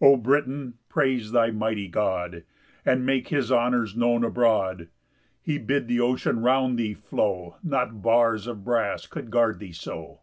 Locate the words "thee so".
9.60-10.22